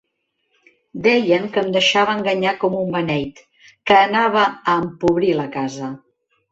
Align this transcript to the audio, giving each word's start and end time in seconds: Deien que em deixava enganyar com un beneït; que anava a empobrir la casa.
Deien 1.07 1.45
que 1.57 1.63
em 1.65 1.69
deixava 1.75 2.15
enganyar 2.21 2.55
com 2.65 2.79
un 2.81 2.91
beneït; 2.97 3.45
que 3.91 4.03
anava 4.09 4.51
a 4.53 4.81
empobrir 4.89 5.35
la 5.45 5.51
casa. 5.61 5.97